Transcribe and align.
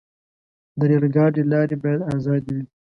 د 0.79 0.81
ریل 0.89 1.05
ګاډي 1.15 1.43
لارې 1.51 1.75
باید 1.83 2.01
آزادې 2.15 2.51
وي. 2.55 2.63